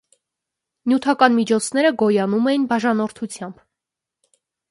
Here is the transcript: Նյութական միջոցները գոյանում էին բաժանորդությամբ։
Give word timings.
Նյութական 0.93 1.35
միջոցները 1.39 1.91
գոյանում 2.03 2.49
էին 2.53 2.65
բաժանորդությամբ։ 2.73 3.63